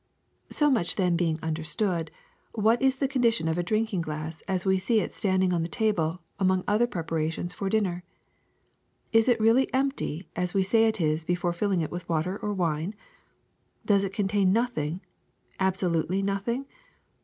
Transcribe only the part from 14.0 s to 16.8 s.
it contain nothing, absolutely nothing?